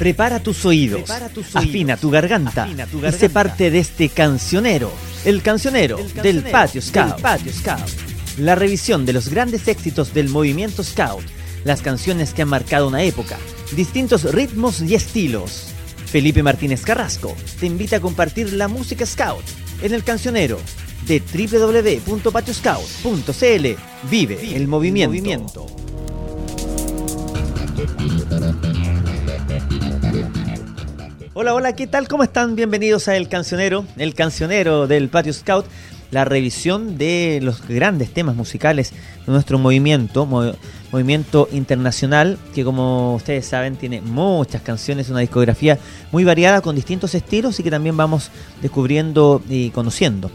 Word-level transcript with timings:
Prepara 0.00 0.40
tus 0.40 0.64
oídos, 0.64 1.10
afina, 1.52 1.98
tu 1.98 2.08
garganta, 2.08 2.66
y 2.66 2.74
sé 3.12 3.28
parte 3.28 3.70
de 3.70 3.80
este 3.80 4.08
cancionero, 4.08 4.90
el 5.26 5.42
cancionero, 5.42 5.98
del, 6.22 6.42
patio 6.44 6.80
Scout. 6.80 7.20
patio 7.20 7.52
Scout. 7.52 7.86
La 8.38 8.54
revisión 8.54 9.04
de 9.04 9.12
los 9.12 9.28
grandes 9.28 9.68
éxitos 9.68 10.14
del 10.14 10.30
movimiento 10.30 10.82
Scout, 10.82 11.22
las 11.64 11.82
canciones 11.82 12.32
que 12.32 12.40
han 12.40 12.48
marcado 12.48 12.88
una 12.88 13.02
época, 13.02 13.36
distintos 13.76 14.24
ritmos 14.32 14.80
y 14.80 14.94
estilos. 14.94 15.66
Felipe 16.06 16.42
Martínez 16.42 16.80
Carrasco 16.80 17.36
te 17.60 17.66
invita 17.66 17.96
a 17.96 18.00
compartir 18.00 18.54
la 18.54 18.68
música 18.68 19.04
Scout 19.04 19.44
en 19.82 19.92
el 19.92 20.02
cancionero 20.02 20.58
de 21.06 21.20
www.patioscout.cl. 21.20 23.66
Vive 24.10 24.56
el 24.56 24.66
movimiento. 24.66 25.66
Hola, 31.32 31.54
hola, 31.54 31.76
¿qué 31.76 31.86
tal? 31.86 32.08
¿Cómo 32.08 32.24
están? 32.24 32.56
Bienvenidos 32.56 33.06
a 33.06 33.16
El 33.16 33.28
Cancionero, 33.28 33.86
el 33.96 34.16
cancionero 34.16 34.88
del 34.88 35.08
Patio 35.08 35.32
Scout, 35.32 35.64
la 36.10 36.24
revisión 36.24 36.98
de 36.98 37.38
los 37.40 37.64
grandes 37.68 38.12
temas 38.12 38.34
musicales 38.34 38.90
de 39.24 39.32
nuestro 39.32 39.56
movimiento, 39.56 40.26
movimiento 40.26 41.48
internacional, 41.52 42.36
que 42.52 42.64
como 42.64 43.14
ustedes 43.14 43.46
saben 43.46 43.76
tiene 43.76 44.00
muchas 44.00 44.62
canciones, 44.62 45.08
una 45.08 45.20
discografía 45.20 45.78
muy 46.10 46.24
variada 46.24 46.62
con 46.62 46.74
distintos 46.74 47.14
estilos 47.14 47.60
y 47.60 47.62
que 47.62 47.70
también 47.70 47.96
vamos 47.96 48.32
descubriendo 48.60 49.40
y 49.48 49.70
conociendo 49.70 50.32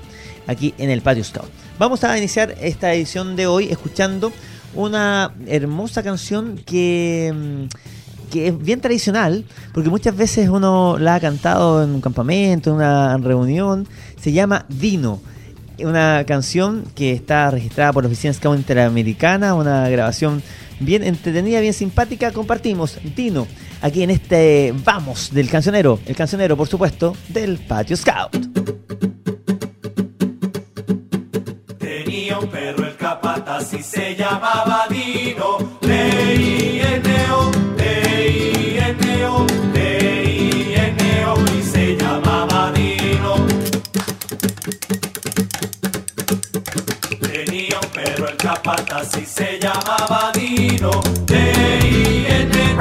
aquí 0.48 0.74
en 0.78 0.90
el 0.90 1.02
Patio 1.02 1.26
Scout. 1.26 1.50
Vamos 1.78 2.06
a 2.06 2.18
iniciar 2.18 2.56
esta 2.62 2.94
edición 2.94 3.36
de 3.36 3.48
hoy 3.48 3.68
escuchando 3.70 4.32
una 4.74 5.34
hermosa 5.46 6.04
canción 6.04 6.58
que 6.66 7.34
mm, 7.36 7.95
que 8.26 8.48
es 8.48 8.58
bien 8.58 8.82
tradicional, 8.82 9.46
porque 9.74 9.90
muchas 9.90 10.16
veces 10.16 10.50
uno 10.50 10.98
la 11.00 11.16
ha 11.16 11.20
cantado 11.20 11.84
en 11.84 11.92
un 11.92 12.02
campamento, 12.02 12.70
en 12.70 12.78
una 12.78 13.18
reunión, 13.18 13.88
se 14.20 14.32
llama 14.32 14.66
Dino. 14.70 15.22
Una 15.80 16.24
canción 16.26 16.86
que 16.96 17.12
está 17.12 17.52
registrada 17.52 17.92
por 17.92 18.04
la 18.04 18.08
Oficina 18.08 18.34
Scout 18.34 18.58
Interamericana, 18.58 19.56
una 19.56 19.90
grabación 19.90 20.42
bien 20.80 21.04
entretenida, 21.04 21.60
bien 21.60 21.74
simpática. 21.74 22.32
Compartimos 22.32 22.98
Dino 23.16 23.46
aquí 23.82 24.04
en 24.04 24.12
este 24.12 24.74
Vamos 24.84 25.32
del 25.34 25.50
cancionero, 25.50 26.00
el 26.06 26.16
cancionero, 26.16 26.56
por 26.56 26.68
supuesto, 26.68 27.16
del 27.30 27.58
Patio 27.60 27.98
Scout. 27.98 28.36
Tenía 31.78 32.40
un 32.40 32.50
perro 32.50 32.88
el 32.88 32.96
capataz 32.96 33.74
y 33.74 33.84
se 33.84 34.16
llamaba 34.16 34.86
Dino, 34.90 35.78
leí 35.82 36.82
y 41.58 41.64
se 41.64 41.96
llamaba 41.96 42.72
Dino. 42.72 43.36
Tenía 47.20 47.80
un 47.82 47.90
perro 47.90 48.28
el 48.30 48.38
capataz 48.38 49.18
y 49.18 49.26
se 49.26 49.60
llamaba 49.60 50.32
Dino. 50.34 51.02
D-I-N, 51.26 52.76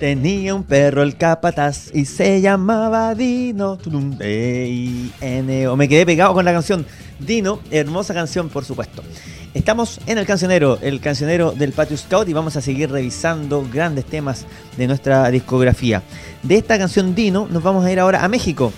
Tenía 0.00 0.54
un 0.54 0.62
perro 0.62 1.02
el 1.02 1.16
capataz 1.16 1.90
y 1.94 2.04
se 2.04 2.42
llamaba 2.42 3.14
Dino. 3.14 3.78
E 4.20 5.66
o 5.66 5.76
me 5.76 5.88
quedé 5.88 6.04
pegado 6.04 6.34
con 6.34 6.44
la 6.44 6.52
canción 6.52 6.84
Dino, 7.18 7.60
hermosa 7.70 8.12
canción 8.12 8.50
por 8.50 8.66
supuesto. 8.66 9.02
Estamos 9.54 9.98
en 10.06 10.18
el 10.18 10.26
cancionero, 10.26 10.78
el 10.82 11.00
cancionero 11.00 11.52
del 11.52 11.72
Patio 11.72 11.96
Scout 11.96 12.28
y 12.28 12.34
vamos 12.34 12.56
a 12.56 12.60
seguir 12.60 12.90
revisando 12.90 13.66
grandes 13.72 14.04
temas 14.04 14.44
de 14.76 14.86
nuestra 14.86 15.30
discografía. 15.30 16.02
De 16.42 16.56
esta 16.56 16.76
canción 16.76 17.14
Dino 17.14 17.48
nos 17.50 17.62
vamos 17.62 17.82
a 17.86 17.90
ir 17.90 17.98
ahora 17.98 18.22
a 18.22 18.28
México. 18.28 18.74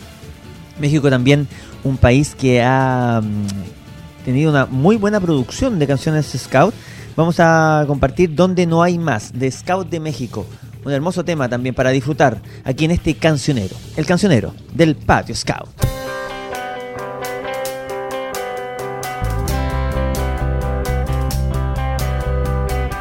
México 0.78 1.10
también 1.10 1.48
un 1.82 1.96
país 1.96 2.36
que 2.36 2.62
ha 2.62 3.20
mm, 3.24 4.24
tenido 4.24 4.52
una 4.52 4.66
muy 4.66 4.96
buena 4.96 5.18
producción 5.18 5.80
de 5.80 5.88
canciones 5.88 6.26
Scout. 6.26 6.72
Vamos 7.16 7.40
a 7.40 7.82
compartir 7.88 8.36
Donde 8.36 8.66
no 8.66 8.84
hay 8.84 8.98
más, 8.98 9.32
de 9.32 9.50
Scout 9.50 9.88
de 9.90 9.98
México 9.98 10.46
un 10.88 10.94
hermoso 10.94 11.22
tema 11.22 11.48
también 11.48 11.74
para 11.74 11.90
disfrutar 11.90 12.40
aquí 12.64 12.86
en 12.86 12.92
este 12.92 13.14
cancionero, 13.14 13.76
el 13.96 14.06
cancionero 14.06 14.54
del 14.72 14.96
Patio 14.96 15.34
Scout. 15.34 15.68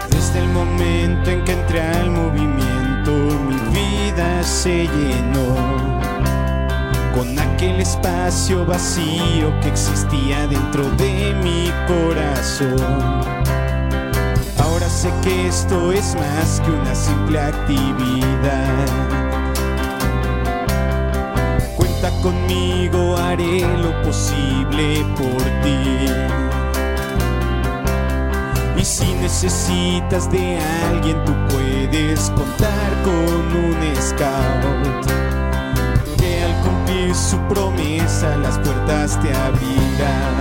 Desde 0.09 0.39
el 0.39 0.49
momento 0.49 1.31
en 1.31 1.45
que 1.45 1.53
entré 1.53 1.81
al 1.81 2.11
movimiento, 2.11 3.11
mi 3.47 3.55
vida 3.71 4.43
se 4.43 4.85
llenó 4.87 5.55
con 7.15 7.39
aquel 7.39 7.79
espacio 7.79 8.65
vacío 8.65 9.57
que 9.61 9.69
existía 9.69 10.45
dentro 10.47 10.83
de 10.97 11.33
mi 11.41 11.71
corazón 11.87 13.36
sé 14.97 15.13
que 15.21 15.47
esto 15.47 15.91
es 15.91 16.15
más 16.15 16.59
que 16.61 16.71
una 16.71 16.95
simple 16.95 17.39
actividad. 17.39 18.87
Cuenta 21.75 22.09
conmigo, 22.23 23.15
haré 23.15 23.61
lo 23.77 23.91
posible 24.01 25.05
por 25.15 25.43
ti. 25.61 26.07
Y 28.75 28.83
si 28.83 29.13
necesitas 29.13 30.31
de 30.31 30.57
alguien, 30.89 31.23
tú 31.25 31.33
puedes 31.49 32.31
contar 32.31 32.89
con 33.03 33.65
un 33.65 33.77
scout. 34.01 35.05
Que 36.17 36.43
al 36.43 36.55
cumplir 36.63 37.13
su 37.13 37.37
promesa, 37.53 38.35
las 38.37 38.57
puertas 38.57 39.21
te 39.21 39.31
abrirán. 39.31 40.36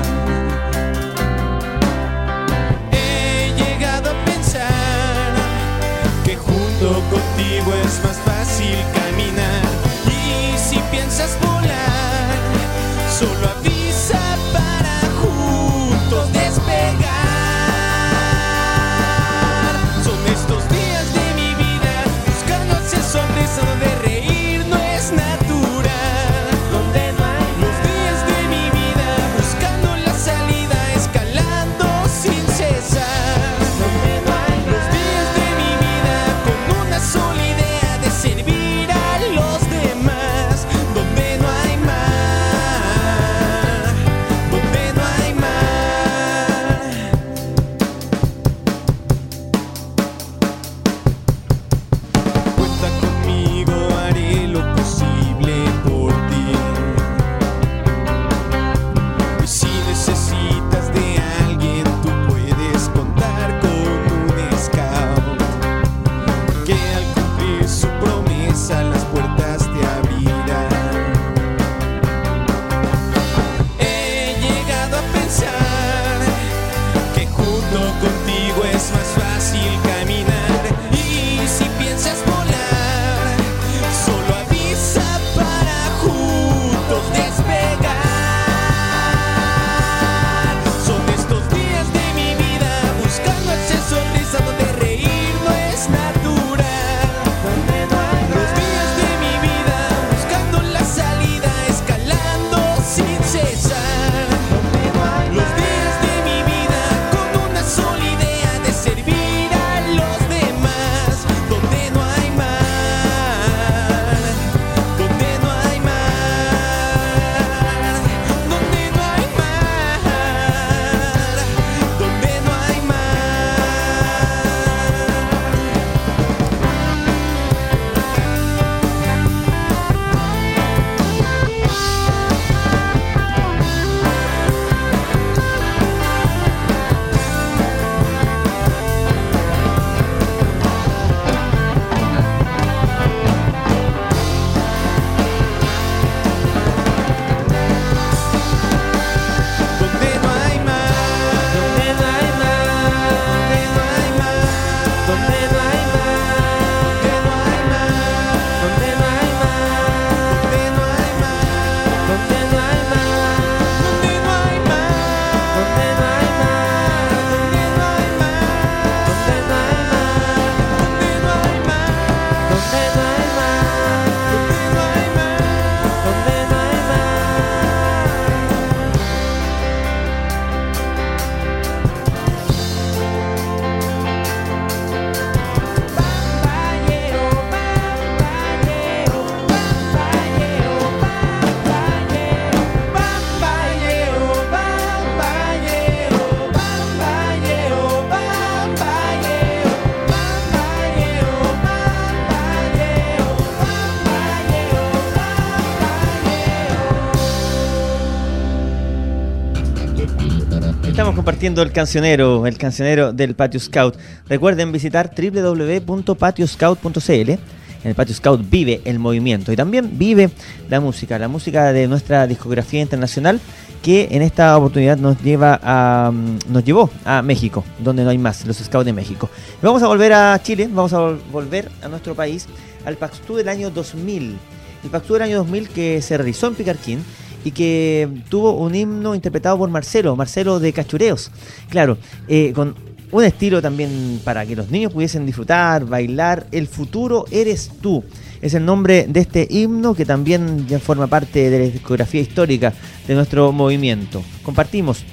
Compartiendo 211.37 211.61
el 211.61 211.71
cancionero, 211.71 212.47
el 212.47 212.57
cancionero 212.57 213.13
del 213.13 213.35
Patio 213.35 213.61
Scout. 213.61 213.95
Recuerden 214.27 214.73
visitar 214.73 215.13
www.patioscout.cl. 215.15 217.11
En 217.11 217.41
el 217.85 217.95
Patio 217.95 218.15
Scout 218.15 218.41
vive 218.49 218.81
el 218.87 218.99
movimiento 218.99 219.53
y 219.53 219.57
también 219.57 219.99
vive 219.99 220.31
la 220.71 220.81
música, 220.81 221.19
la 221.19 221.29
música 221.29 221.75
de 221.75 221.89
nuestra 221.89 222.27
discografía 222.27 222.81
internacional 222.81 223.39
que 223.83 224.09
en 224.13 224.23
esta 224.23 224.57
oportunidad 224.57 224.97
nos 224.97 225.23
lleva 225.23 225.61
a 225.63 226.11
mm, 226.11 226.39
nos 226.49 226.65
llevó 226.65 226.89
a 227.05 227.21
México, 227.21 227.67
donde 227.81 228.03
no 228.03 228.09
hay 228.09 228.17
más, 228.17 228.47
los 228.47 228.57
Scouts 228.57 228.87
de 228.87 228.95
México. 228.95 229.29
Vamos 229.61 229.83
a 229.83 229.89
volver 229.89 230.15
a 230.15 230.41
Chile, 230.43 230.71
vamos 230.73 230.95
a 230.95 231.19
volver 231.31 231.71
a 231.83 231.89
nuestro 231.89 232.15
país 232.15 232.47
al 232.87 232.97
Paxtú 232.97 233.37
del 233.37 233.51
año 233.51 233.69
2000. 233.69 234.39
El 234.85 234.91
Paxtú 234.91 235.13
del 235.13 235.25
año 235.25 235.37
2000 235.37 235.69
que 235.69 236.01
se 236.01 236.17
realizó 236.17 236.47
en 236.47 236.55
Picarquín 236.55 237.05
y 237.47 237.53
que 237.53 238.09
tuvo 238.29 238.57
un 238.57 238.75
himno 238.75 239.15
interpretado 239.15 239.57
por 239.57 239.71
Marcelo, 239.71 240.17
Marcelo 240.17 240.59
de 240.59 240.73
Cachureos. 240.73 241.31
Claro, 241.71 241.97
eh, 242.27 242.53
con 242.53 242.75
un 243.13 243.23
estilo 243.23 243.63
también 243.63 244.21
para 244.25 244.45
que 244.45 244.57
los 244.57 244.69
niños 244.69 244.93
pudiesen 244.93 245.25
disfrutar, 245.25 245.85
bailar. 245.85 246.49
El 246.51 246.67
futuro 246.67 247.25
eres 247.31 247.71
tú. 247.81 248.03
Es 248.43 248.55
el 248.55 248.65
nombre 248.65 249.07
de 249.09 249.21
este 249.21 249.47
himno 249.49 249.95
que 249.95 250.05
también 250.05 250.67
ya 250.67 250.81
forma 250.81 251.07
parte 251.07 251.49
de 251.49 251.59
la 251.59 251.65
discografía 251.67 252.21
histórica 252.21 252.73
de 253.07 253.15
nuestro 253.15 253.53
movimiento. 253.53 254.25
Compartimos 254.43 255.05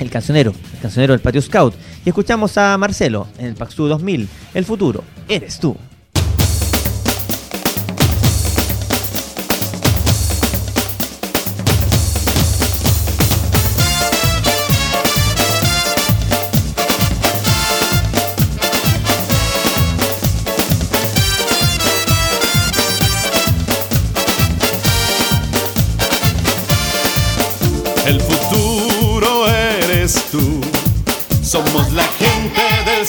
el 0.00 0.08
cancionero, 0.08 0.54
el 0.72 0.80
cancionero 0.80 1.12
del 1.12 1.20
Patio 1.20 1.42
Scout, 1.42 1.74
y 2.02 2.08
escuchamos 2.08 2.56
a 2.56 2.78
Marcelo 2.78 3.26
en 3.38 3.44
el 3.44 3.54
Paxú 3.56 3.88
2000. 3.88 4.26
El 4.54 4.64
futuro 4.64 5.04
eres 5.28 5.58
tú. 5.58 5.76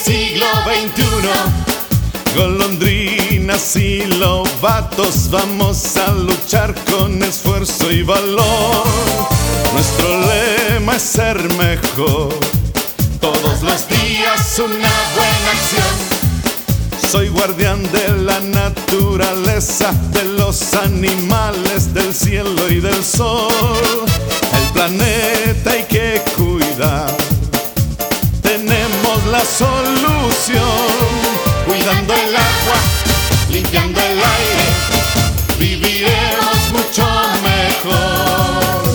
Siglo 0.05 0.45
XXI. 0.65 2.35
Golondrinas 2.35 3.75
y 3.75 4.05
lobatos, 4.05 5.31
vamos 5.31 5.97
a 5.97 6.12
luchar 6.12 6.75
con 6.91 7.24
esfuerzo 7.24 7.91
y 7.91 8.03
valor. 8.03 8.83
Nuestro 9.74 10.21
lema 10.21 10.97
es 10.97 11.01
ser 11.01 11.41
mejor. 11.53 12.38
Todos 13.19 13.63
los 13.63 13.88
días 13.88 14.59
una 14.59 14.93
buena 15.15 15.51
acción. 15.53 15.95
Soy 17.09 17.29
guardián 17.29 17.81
de 17.91 18.09
la 18.09 18.39
naturaleza, 18.41 19.91
de 20.12 20.24
los 20.24 20.75
animales, 20.75 21.95
del 21.95 22.13
cielo 22.13 22.69
y 22.69 22.79
del 22.79 23.03
sol. 23.03 24.05
El 24.53 24.74
planeta 24.74 25.71
hay 25.71 25.83
que 25.85 26.21
cuidar. 26.38 27.34
La 29.37 29.43
solución. 29.43 30.61
Cuidando 31.67 32.13
el 32.13 32.35
agua, 32.37 32.79
limpiando 33.49 33.99
el 33.99 34.17
aire, 34.17 34.67
viviremos 35.59 36.71
mucho 36.71 37.05
mejor. 37.43 38.94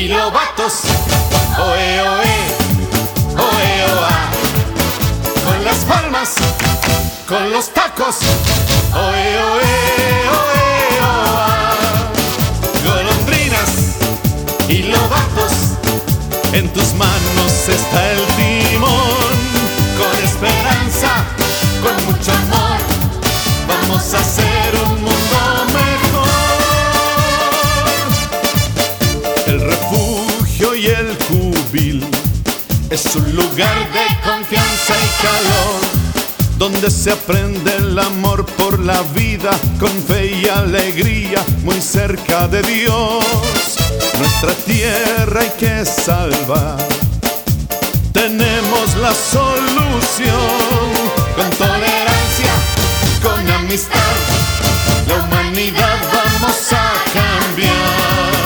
Y 0.00 0.08
lobatos, 0.08 0.80
oe, 1.58 2.00
oe, 2.00 2.34
oe, 3.36 3.92
oa 3.92 4.30
con 5.44 5.62
las 5.62 5.78
palmas, 5.84 6.36
con 7.28 7.50
los 7.50 7.68
tacos. 7.74 8.16
Oe, 8.94 9.38
oe, 9.50 9.72
oe, 10.38 11.00
oa. 11.02 11.74
Golondrinas 12.82 13.70
y 14.68 14.84
lobatos, 14.84 15.52
en 16.54 16.72
tus 16.72 16.94
manos 16.94 17.68
está 17.68 18.12
el 18.12 18.22
timón. 18.38 19.36
Con 19.98 20.24
esperanza, 20.24 21.10
con 21.82 22.06
mucho 22.06 22.32
amor, 22.32 22.78
vamos 23.68 24.14
a 24.14 24.18
hacer 24.18 24.49
es 32.90 33.14
un 33.14 33.36
lugar 33.36 33.92
de 33.92 34.28
confianza 34.28 34.94
y 34.96 35.22
calor, 35.22 35.80
donde 36.58 36.90
se 36.90 37.12
aprende 37.12 37.76
el 37.76 37.96
amor 37.98 38.44
por 38.44 38.80
la 38.80 39.00
vida 39.14 39.52
con 39.78 39.90
fe 40.02 40.40
y 40.42 40.48
alegría, 40.48 41.44
muy 41.62 41.80
cerca 41.80 42.48
de 42.48 42.62
Dios. 42.62 43.24
Nuestra 44.18 44.52
tierra 44.66 45.40
hay 45.40 45.52
que 45.58 45.84
salvar. 45.84 46.78
Tenemos 48.12 48.96
la 48.96 49.14
solución 49.14 50.34
con 51.36 51.48
tolerancia, 51.50 52.52
con 53.22 53.50
amistad. 53.52 53.98
La 55.06 55.14
humanidad 55.14 55.96
vamos 56.12 56.72
a 56.72 56.92
cambiar. 57.14 58.39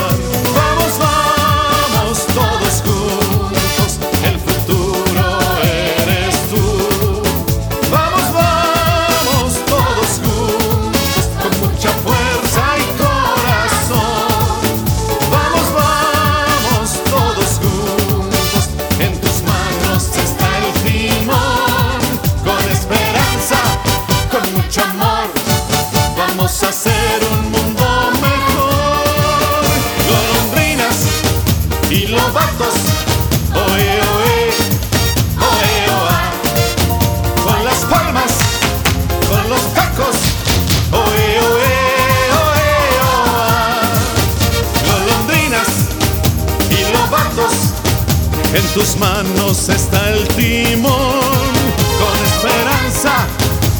Tus 48.75 48.97
manos 48.97 49.69
está 49.69 50.11
el 50.11 50.27
timón. 50.29 50.91
Con 52.01 52.17
esperanza, 52.27 53.27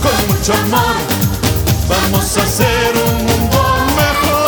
con 0.01 0.13
mucho 0.29 0.55
amor. 0.55 0.95
Vamos 1.89 2.39
a 2.39 2.43
hacer 2.43 2.95
un 2.95 3.17
mundo 3.27 3.59
mejor. 3.97 4.45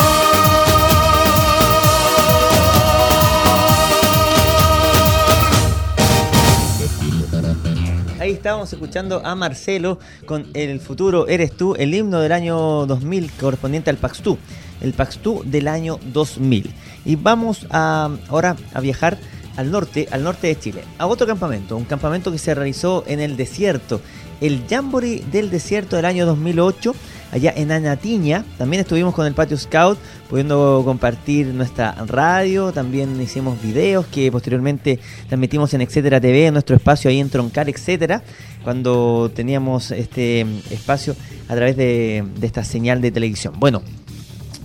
Ahí 8.21 8.31
estábamos 8.31 8.71
escuchando 8.71 9.21
a 9.25 9.35
Marcelo 9.35 9.99
con 10.25 10.47
El 10.53 10.79
futuro 10.79 11.27
eres 11.27 11.55
tú, 11.55 11.75
el 11.75 11.93
himno 11.93 12.21
del 12.21 12.31
año 12.31 12.85
2000 12.85 13.31
correspondiente 13.33 13.89
al 13.89 13.97
Paxtú, 13.97 14.37
el 14.81 14.93
Paxtú 14.93 15.43
del 15.45 15.67
año 15.67 15.99
2000. 16.13 16.73
Y 17.05 17.15
vamos 17.15 17.67
a, 17.69 18.09
ahora 18.29 18.55
a 18.73 18.79
viajar 18.79 19.17
al 19.57 19.71
norte, 19.71 20.07
al 20.11 20.23
norte 20.23 20.47
de 20.47 20.57
Chile, 20.57 20.83
a 20.97 21.07
otro 21.07 21.27
campamento, 21.27 21.75
un 21.75 21.85
campamento 21.85 22.31
que 22.31 22.37
se 22.37 22.55
realizó 22.55 23.03
en 23.07 23.19
el 23.19 23.35
desierto, 23.35 23.99
el 24.39 24.63
Jamboree 24.69 25.23
del 25.31 25.49
desierto 25.49 25.95
del 25.95 26.05
año 26.05 26.25
2008, 26.25 26.95
allá 27.31 27.53
en 27.55 27.71
Anatiña. 27.71 28.45
También 28.57 28.81
estuvimos 28.81 29.13
con 29.13 29.25
el 29.25 29.33
Patio 29.33 29.57
Scout, 29.57 29.97
pudiendo 30.29 30.81
compartir 30.85 31.47
nuestra 31.47 31.93
radio. 32.05 32.71
También 32.71 33.19
hicimos 33.19 33.61
videos 33.61 34.05
que 34.07 34.31
posteriormente 34.31 34.99
transmitimos 35.27 35.73
en 35.73 35.81
Etcétera 35.81 36.21
TV, 36.21 36.47
en 36.47 36.53
nuestro 36.53 36.75
espacio 36.75 37.09
ahí 37.09 37.19
en 37.19 37.29
Troncal, 37.29 37.67
etcétera, 37.69 38.21
cuando 38.63 39.31
teníamos 39.33 39.91
este 39.91 40.45
espacio 40.69 41.15
a 41.47 41.55
través 41.55 41.75
de, 41.75 42.23
de 42.39 42.47
esta 42.47 42.63
señal 42.63 43.01
de 43.01 43.11
televisión. 43.11 43.55
Bueno, 43.57 43.81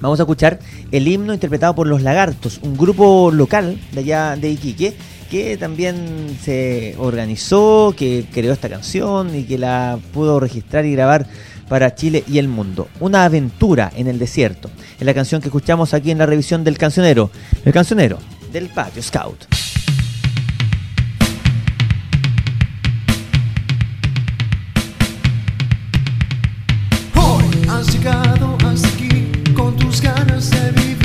Vamos 0.02 0.18
a 0.18 0.24
escuchar 0.24 0.58
el 0.90 1.06
himno 1.06 1.32
interpretado 1.32 1.76
por 1.76 1.86
Los 1.86 2.02
Lagartos, 2.02 2.58
un 2.62 2.76
grupo 2.76 3.30
local 3.32 3.78
de 3.92 4.00
allá 4.00 4.34
de 4.34 4.50
Iquique, 4.50 4.94
que 5.30 5.56
también 5.56 6.36
se 6.42 6.96
organizó, 6.98 7.94
que 7.96 8.26
creó 8.32 8.52
esta 8.52 8.68
canción 8.68 9.32
y 9.32 9.44
que 9.44 9.58
la 9.58 10.00
pudo 10.12 10.40
registrar 10.40 10.86
y 10.86 10.92
grabar 10.92 11.28
para 11.68 11.94
Chile 11.94 12.24
y 12.26 12.38
el 12.38 12.48
mundo. 12.48 12.88
Una 12.98 13.24
aventura 13.24 13.92
en 13.94 14.08
el 14.08 14.18
desierto. 14.18 14.72
Es 14.98 15.06
la 15.06 15.14
canción 15.14 15.40
que 15.40 15.46
escuchamos 15.46 15.94
aquí 15.94 16.10
en 16.10 16.18
la 16.18 16.26
revisión 16.26 16.64
del 16.64 16.78
cancionero. 16.78 17.30
El 17.64 17.72
cancionero 17.72 18.18
del 18.52 18.70
Patio 18.70 19.04
Scout. 19.04 19.44
Hoy 27.14 27.68
has 27.68 27.92
llegado 27.94 28.56
tus 28.58 28.91
ganas 30.02 30.50
de 30.50 30.72
vivir. 30.72 31.01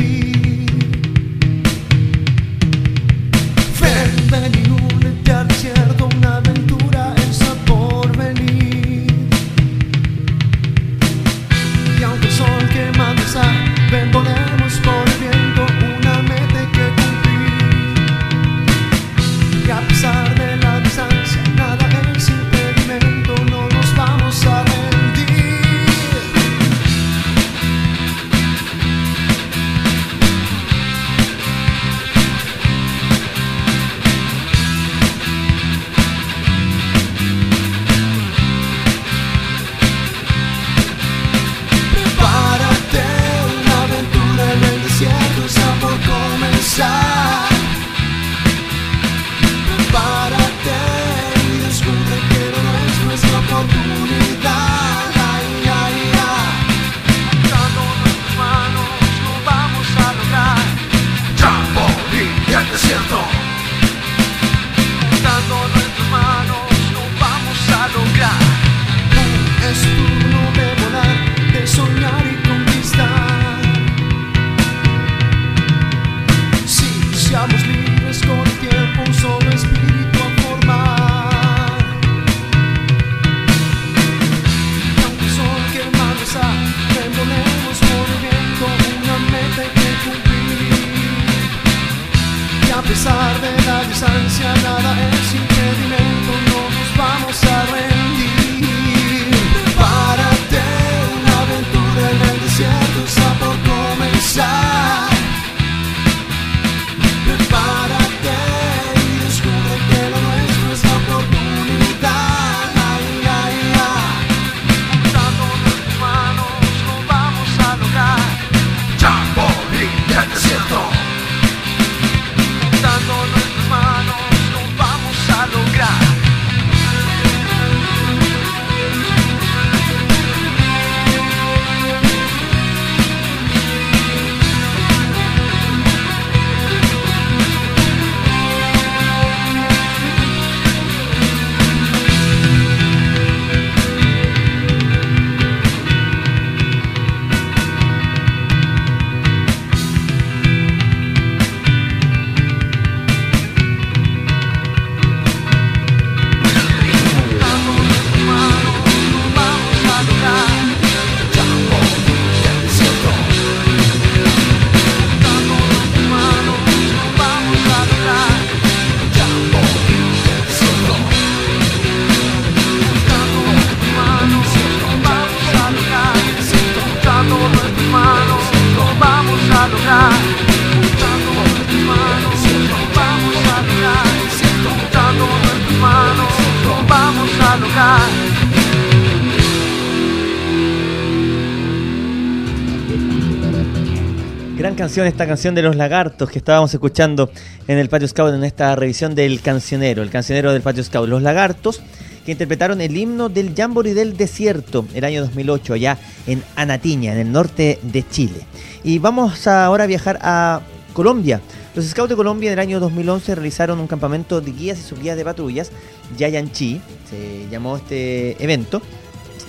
Esta 194.88 195.28
canción 195.28 195.54
de 195.54 195.62
los 195.62 195.76
lagartos 195.76 196.30
que 196.30 196.40
estábamos 196.40 196.74
escuchando 196.74 197.30
en 197.68 197.78
el 197.78 197.90
Patio 197.90 198.08
Scout 198.08 198.34
en 198.34 198.44
esta 198.44 198.74
revisión 198.76 199.16
del 199.16 199.42
cancionero, 199.42 200.02
el 200.02 200.10
cancionero 200.10 200.54
del 200.54 200.62
Patio 200.62 200.84
Scout. 200.84 201.10
Los 201.10 201.22
lagartos 201.22 201.82
que 202.26 202.32
interpretaron 202.32 202.80
el 202.80 202.96
himno 202.96 203.28
del 203.28 203.54
Jamboree 203.54 203.94
del 203.94 204.16
Desierto 204.16 204.88
el 204.94 205.04
año 205.04 205.22
2008 205.22 205.74
allá 205.74 205.98
en 206.26 206.42
Anatiña, 206.56 207.14
en 207.14 207.20
el 207.20 207.32
norte 207.32 207.80
de 207.84 208.08
Chile. 208.10 208.40
Y 208.84 209.00
vamos 209.00 209.46
ahora 209.46 209.84
a 209.84 209.88
viajar 209.88 210.20
a 210.22 210.62
Colombia. 210.94 211.42
Los 211.76 211.86
Scouts 211.86 212.10
de 212.10 212.16
Colombia 212.16 212.48
en 212.48 212.54
el 212.54 212.60
año 212.60 212.80
2011 212.80 213.36
realizaron 213.36 213.80
un 213.80 213.88
campamento 213.88 214.40
de 214.42 214.52
guías 214.52 214.80
y 214.80 214.84
subguías 214.84 215.18
de 215.18 215.26
patrullas, 215.26 215.72
Yayanchi, 216.18 216.82
se 217.10 217.48
llamó 217.52 217.78
este 217.78 218.42
evento, 218.44 218.82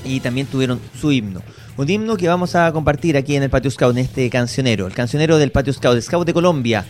y 0.05 0.21
también 0.21 0.47
tuvieron 0.47 0.81
su 1.01 1.13
himno. 1.13 1.43
Un 1.79 1.89
himno 1.89 2.17
que 2.17 2.27
vamos 2.27 2.57
a 2.57 2.73
compartir 2.73 3.17
aquí 3.17 3.37
en 3.37 3.45
el 3.45 3.51
Patio 3.51 3.71
Scout, 3.71 3.97
en 3.97 4.03
este 4.03 4.29
cancionero, 4.31 4.89
el 4.89 4.95
cancionero 4.95 5.39
del 5.39 5.53
Patio 5.53 5.73
Scout, 5.73 6.01
Scout 6.01 6.27
de 6.27 6.35
Colombia, 6.35 6.85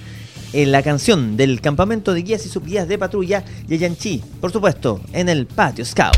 en 0.55 0.73
la 0.73 0.83
canción 0.83 1.37
del 1.37 1.61
campamento 1.61 2.15
de 2.15 2.23
guías 2.23 2.47
y 2.47 2.49
subguías 2.49 2.89
de 2.89 2.97
patrulla 2.97 3.45
Yayanchi, 3.67 4.23
por 4.41 4.51
supuesto, 4.51 5.03
en 5.13 5.29
el 5.29 5.45
Patio 5.45 5.85
Scout. 5.85 6.17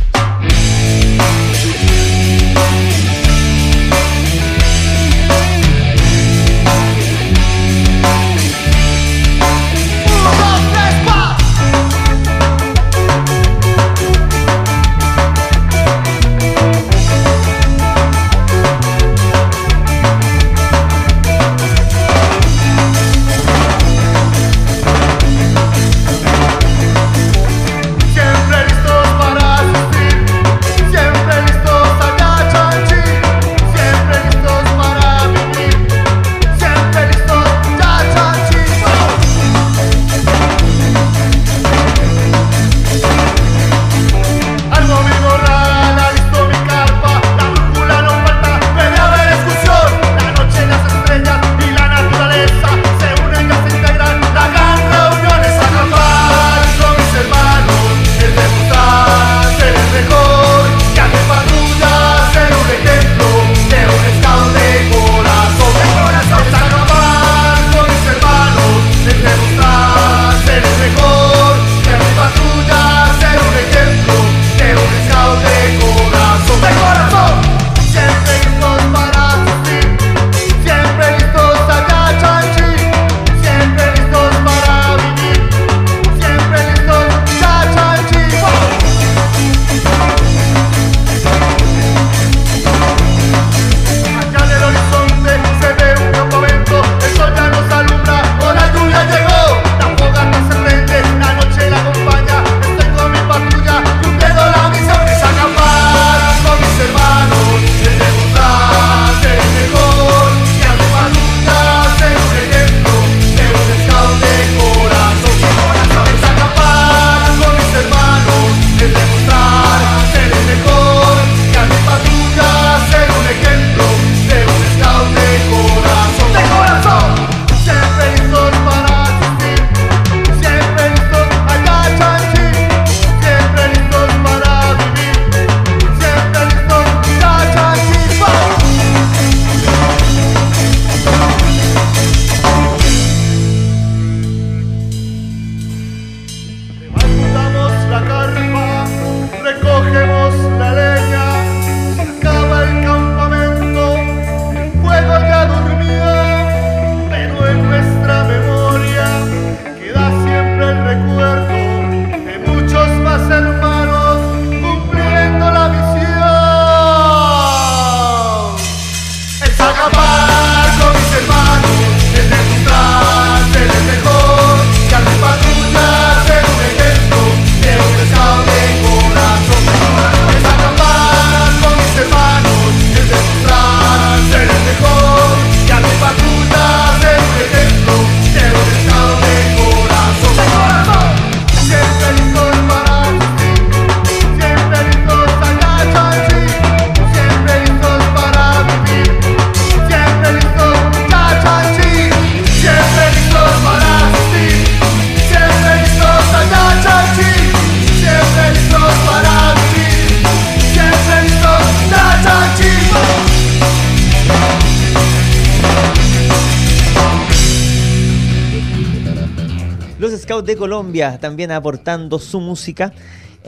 Scout 220.31 220.47
de 220.47 220.57
Colombia 220.57 221.19
también 221.19 221.51
aportando 221.51 222.21
su 222.21 222.39
música 222.39 222.93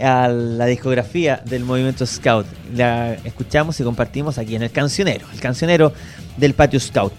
a 0.02 0.26
la 0.26 0.66
discografía 0.66 1.40
del 1.46 1.64
movimiento 1.64 2.04
Scout. 2.04 2.44
La 2.74 3.14
escuchamos 3.22 3.78
y 3.78 3.84
compartimos 3.84 4.36
aquí 4.36 4.56
en 4.56 4.64
el 4.64 4.72
cancionero, 4.72 5.24
el 5.32 5.38
cancionero 5.38 5.92
del 6.36 6.54
patio 6.54 6.80
Scout. 6.80 7.12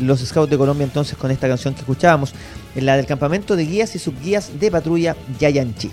Los 0.00 0.20
Scouts 0.20 0.48
de 0.48 0.56
Colombia 0.56 0.84
entonces 0.84 1.18
con 1.18 1.30
esta 1.30 1.46
canción 1.46 1.74
que 1.74 1.80
escuchábamos, 1.80 2.32
la 2.74 2.96
del 2.96 3.04
campamento 3.04 3.54
de 3.54 3.66
guías 3.66 3.94
y 3.94 3.98
subguías 3.98 4.58
de 4.58 4.70
patrulla 4.70 5.14
Yayanchi. 5.38 5.90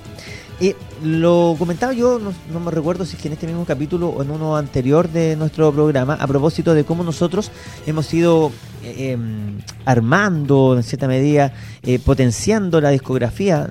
Y 0.61 0.75
lo 1.03 1.55
comentaba 1.57 1.93
yo, 1.93 2.19
no, 2.19 2.59
me 2.59 2.71
recuerdo 2.71 3.05
si 3.05 3.15
es 3.15 3.21
que 3.21 3.29
en 3.29 3.33
este 3.33 3.47
mismo 3.47 3.63
capítulo 3.63 4.09
o 4.09 4.21
en 4.21 4.29
uno 4.29 4.57
anterior 4.57 5.09
de 5.09 5.37
nuestro 5.37 5.71
programa, 5.71 6.15
a 6.15 6.27
propósito 6.27 6.73
de 6.73 6.83
cómo 6.83 7.03
nosotros 7.03 7.49
hemos 7.85 8.13
ido 8.13 8.51
eh, 8.83 9.11
em, 9.11 9.59
armando, 9.85 10.75
en 10.75 10.83
cierta 10.83 11.07
medida, 11.07 11.53
eh, 11.83 11.97
potenciando 11.99 12.81
la 12.81 12.89
discografía 12.89 13.69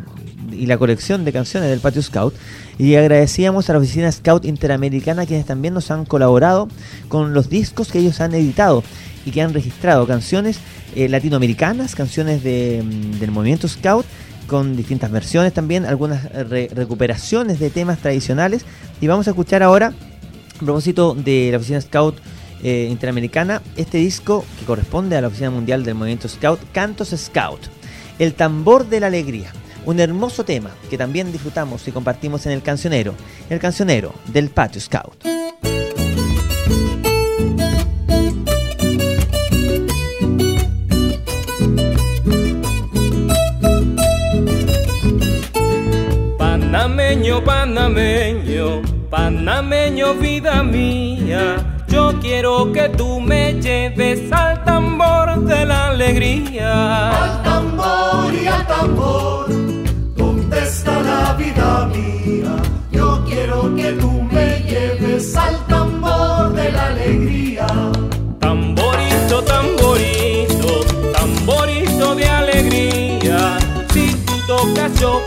y 0.51 0.65
la 0.65 0.79
colección 0.79 1.27
de 1.27 1.33
canciones 1.33 1.69
del 1.69 1.81
Patio 1.81 2.01
Scout. 2.01 2.35
Y 2.79 2.95
agradecíamos 2.95 3.69
a 3.69 3.75
la 3.75 3.81
oficina 3.81 4.11
Scout 4.11 4.47
Interamericana 4.47 5.27
quienes 5.27 5.45
también 5.45 5.75
nos 5.75 5.91
han 5.91 6.07
colaborado 6.07 6.69
con 7.09 7.35
los 7.35 7.51
discos 7.51 7.93
que 7.93 7.99
ellos 7.99 8.23
han 8.23 8.33
editado 8.33 8.83
y 9.27 9.31
que 9.31 9.43
han 9.43 9.53
registrado 9.53 10.07
canciones 10.07 10.59
eh, 10.95 11.07
latinoamericanas, 11.11 11.95
canciones 11.95 12.43
de, 12.43 12.83
mm, 12.83 13.19
del 13.19 13.31
movimiento 13.31 13.69
Scout 13.69 14.07
con 14.49 14.77
distintas 14.77 15.13
versiones 15.13 15.53
también, 15.53 15.85
algunas 15.85 16.25
recuperaciones 16.33 17.61
de 17.61 17.71
temas 17.71 17.99
tradicionales. 17.99 18.65
Y 19.01 19.07
vamos 19.07 19.29
a 19.29 19.31
escuchar 19.31 19.63
ahora, 19.63 19.93
a 20.57 20.65
propósito 20.65 21.15
de 21.15 21.51
la 21.53 21.59
oficina 21.59 21.81
Scout 21.81 22.17
eh, 22.65 22.89
Interamericana, 22.91 23.63
este 23.77 23.99
disco 23.99 24.45
que 24.59 24.65
corresponde 24.65 25.17
a 25.17 25.21
la 25.21 25.29
oficina 25.29 25.51
mundial 25.51 25.85
del 25.85 25.95
movimiento 25.95 26.29
Scout, 26.29 26.59
Cantos 26.73 27.15
Scout, 27.17 27.61
El 28.19 28.35
tambor 28.35 28.89
de 28.89 28.99
la 28.99 29.07
alegría. 29.07 29.53
Un 29.87 30.01
hermoso 30.01 30.45
tema 30.45 30.71
que 30.91 30.99
también 30.99 31.31
disfrutamos 31.31 31.87
y 31.87 31.93
compartimos 31.93 32.45
en 32.47 32.53
el 32.53 32.63
cancionero, 32.63 33.15
el 33.49 33.61
cancionero 33.61 34.13
del 34.33 34.51
patio 34.51 34.81
Scout. 34.81 35.38
Panameño, 47.29 47.45
panameño, 47.45 48.83
panameño, 49.11 50.15
vida 50.15 50.63
mía. 50.63 51.57
Yo 51.87 52.15
quiero 52.23 52.73
que 52.73 52.89
tú 52.89 53.21
me 53.21 53.53
lleves 53.61 54.33
al 54.33 54.65
tambor 54.65 55.39
de 55.45 55.67
la 55.67 55.89
alegría. 55.89 57.11
Al 57.11 57.43
tambor 57.43 58.35
y 58.35 58.47
al 58.47 58.67
tambor, 58.67 59.47
¿dónde 60.17 60.59
está 60.59 61.03
la 61.03 61.35
vida 61.35 61.91
mía? 61.95 62.57
Yo 62.91 63.23
quiero 63.29 63.77
que 63.77 63.93
tú 63.93 64.11
me 64.23 64.63
lleves 64.63 65.37
al 65.37 65.67
tambor 65.67 66.55
de 66.55 66.73
la 66.73 66.87
alegría. 66.87 67.67
Tamborito, 68.41 69.43
tamborito, 69.43 70.81
tamborito 71.13 72.15
de 72.15 72.27
alegría. 72.27 73.59
Si 73.93 74.15
tú 74.25 74.33
tocas, 74.47 74.99
yo 74.99 75.23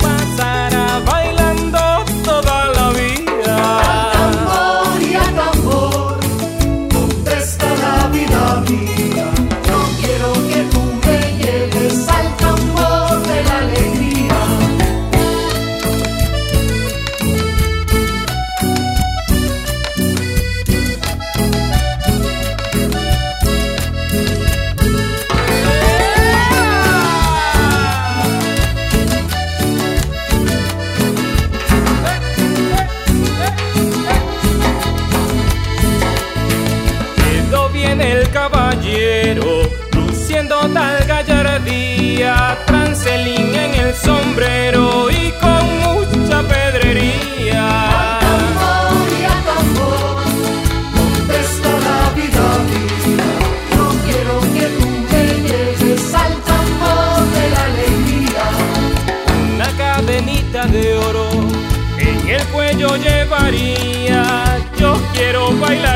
llevaría. 63.51 64.57
Yo 64.79 64.95
quiero 65.13 65.51
bailar 65.59 65.90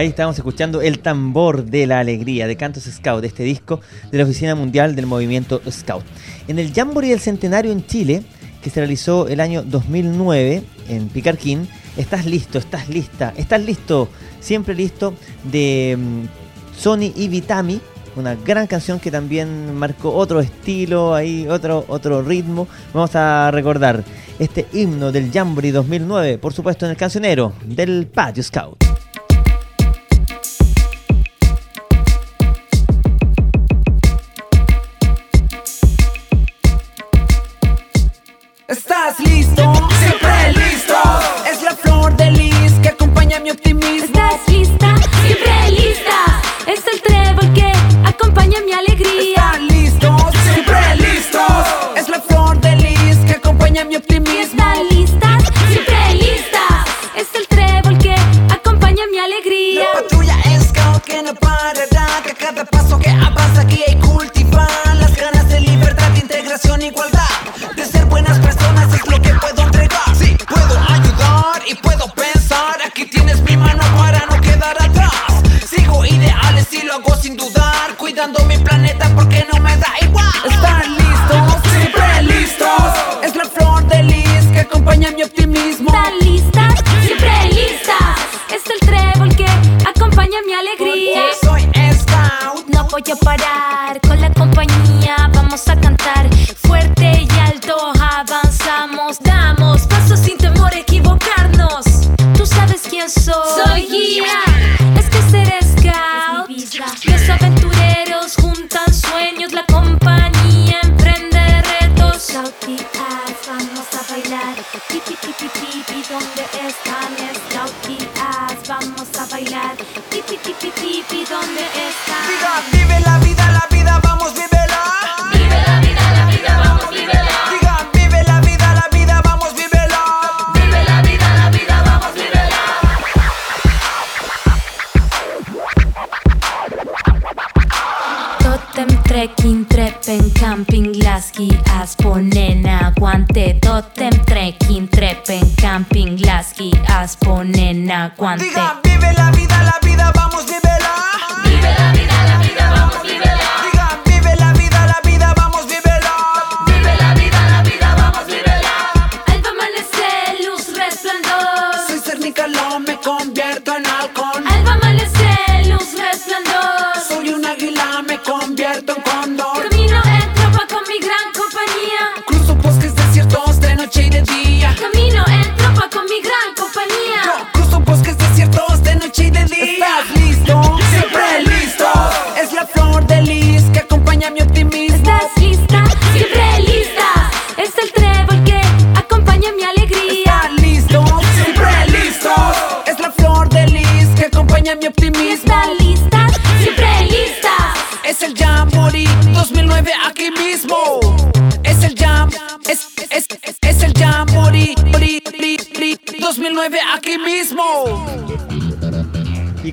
Ahí 0.00 0.06
estamos 0.06 0.38
escuchando 0.38 0.80
El 0.80 1.00
tambor 1.00 1.66
de 1.66 1.86
la 1.86 2.00
alegría 2.00 2.46
de 2.46 2.56
Cantos 2.56 2.84
Scout, 2.84 3.20
de 3.20 3.26
este 3.26 3.42
disco 3.42 3.82
de 4.10 4.16
la 4.16 4.24
Oficina 4.24 4.54
Mundial 4.54 4.96
del 4.96 5.04
Movimiento 5.04 5.60
Scout. 5.70 6.06
En 6.48 6.58
el 6.58 6.72
Jamboree 6.72 7.10
del 7.10 7.20
Centenario 7.20 7.70
en 7.70 7.84
Chile, 7.84 8.22
que 8.62 8.70
se 8.70 8.80
realizó 8.80 9.28
el 9.28 9.40
año 9.40 9.62
2009 9.62 10.62
en 10.88 11.08
Picarquín, 11.10 11.68
estás 11.98 12.24
listo, 12.24 12.56
estás 12.56 12.88
lista, 12.88 13.34
estás 13.36 13.62
listo, 13.62 14.08
siempre 14.40 14.74
listo, 14.74 15.12
de 15.52 15.98
mm, 15.98 16.78
Sony 16.78 17.12
y 17.14 17.28
Vitami, 17.28 17.78
una 18.16 18.36
gran 18.36 18.66
canción 18.66 19.00
que 19.00 19.10
también 19.10 19.74
marcó 19.74 20.14
otro 20.14 20.40
estilo, 20.40 21.14
ahí 21.14 21.46
otro, 21.46 21.84
otro 21.88 22.22
ritmo. 22.22 22.66
Vamos 22.94 23.14
a 23.16 23.50
recordar 23.50 24.02
este 24.38 24.66
himno 24.72 25.12
del 25.12 25.30
Jamboree 25.30 25.72
2009, 25.72 26.38
por 26.38 26.54
supuesto 26.54 26.86
en 26.86 26.92
el 26.92 26.96
cancionero 26.96 27.52
del 27.66 28.06
Patio 28.06 28.42
Scout. 28.42 28.89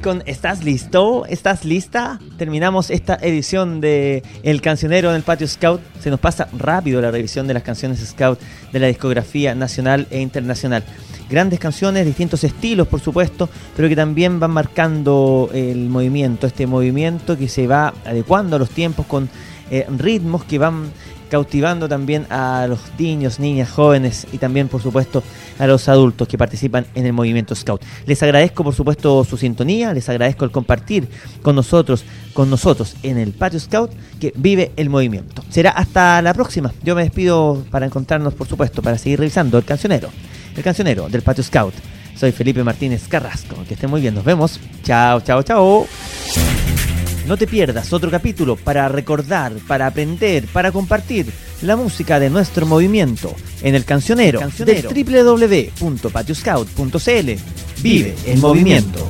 ¿Estás 0.07 0.63
listo? 0.63 1.25
¿Estás 1.25 1.65
lista? 1.65 2.17
Terminamos 2.37 2.91
esta 2.91 3.15
edición 3.15 3.81
de 3.81 4.23
El 4.41 4.61
Cancionero 4.61 5.09
en 5.09 5.17
el 5.17 5.21
Patio 5.21 5.49
Scout. 5.49 5.81
Se 5.99 6.09
nos 6.09 6.21
pasa 6.21 6.47
rápido 6.57 7.01
la 7.01 7.11
revisión 7.11 7.45
de 7.45 7.53
las 7.53 7.63
canciones 7.63 7.99
Scout 7.99 8.39
de 8.71 8.79
la 8.79 8.87
discografía 8.87 9.53
nacional 9.53 10.07
e 10.09 10.21
internacional. 10.21 10.85
Grandes 11.29 11.59
canciones, 11.59 12.05
distintos 12.05 12.45
estilos, 12.45 12.87
por 12.87 13.01
supuesto, 13.01 13.49
pero 13.75 13.89
que 13.89 13.97
también 13.97 14.39
van 14.39 14.51
marcando 14.51 15.49
el 15.53 15.89
movimiento, 15.89 16.47
este 16.47 16.67
movimiento 16.67 17.37
que 17.37 17.49
se 17.49 17.67
va 17.67 17.93
adecuando 18.05 18.55
a 18.55 18.59
los 18.59 18.69
tiempos 18.69 19.07
con 19.07 19.29
eh, 19.69 19.85
ritmos 19.89 20.45
que 20.45 20.57
van 20.57 20.89
cautivando 21.27 21.87
también 21.87 22.25
a 22.29 22.65
los 22.67 22.79
niños, 22.97 23.39
niñas, 23.39 23.69
jóvenes 23.69 24.27
y 24.31 24.37
también, 24.37 24.67
por 24.67 24.81
supuesto, 24.81 25.23
a 25.59 25.67
los 25.67 25.87
adultos 25.89 26.27
que 26.27 26.37
participan 26.37 26.85
en 26.95 27.05
el 27.05 27.13
movimiento 27.13 27.55
Scout. 27.55 27.81
Les 28.05 28.21
agradezco, 28.23 28.63
por 28.63 28.73
supuesto, 28.73 29.23
su 29.23 29.37
sintonía, 29.37 29.93
les 29.93 30.07
agradezco 30.09 30.45
el 30.45 30.51
compartir 30.51 31.07
con 31.41 31.55
nosotros, 31.55 32.03
con 32.33 32.49
nosotros 32.49 32.95
en 33.03 33.17
el 33.17 33.31
Patio 33.31 33.59
Scout 33.59 33.91
que 34.19 34.33
vive 34.35 34.71
el 34.75 34.89
movimiento. 34.89 35.43
Será 35.49 35.71
hasta 35.71 36.21
la 36.21 36.33
próxima. 36.33 36.73
Yo 36.83 36.95
me 36.95 37.03
despido 37.03 37.63
para 37.71 37.85
encontrarnos, 37.85 38.33
por 38.33 38.47
supuesto, 38.47 38.81
para 38.81 38.97
seguir 38.97 39.19
revisando 39.19 39.57
el 39.57 39.65
cancionero, 39.65 40.09
el 40.55 40.63
cancionero 40.63 41.09
del 41.09 41.21
Patio 41.21 41.43
Scout. 41.43 41.73
Soy 42.17 42.31
Felipe 42.31 42.63
Martínez 42.63 43.07
Carrasco. 43.07 43.55
Que 43.67 43.75
estén 43.75 43.89
muy 43.89 44.01
bien. 44.01 44.15
Nos 44.15 44.25
vemos. 44.25 44.59
Chao, 44.83 45.21
chao, 45.21 45.43
chao. 45.43 45.87
No 47.27 47.35
te 47.35 47.45
pierdas 47.45 47.91
otro 47.91 48.09
capítulo 48.09 48.55
para 48.55 48.87
recordar, 48.87 49.51
para 49.67 49.87
aprender, 49.87 50.47
para 50.47 50.71
compartir 50.71 51.25
la 51.61 51.75
música 51.75 52.21
de 52.21 52.29
nuestro 52.29 52.65
movimiento 52.65 53.35
en 53.61 53.75
el 53.75 53.83
cancionero, 53.83 54.39
del 54.59 54.87
www.patioscout.cl. 54.87 57.31
Vive 57.81 58.15
el 58.25 58.39
movimiento. 58.39 59.05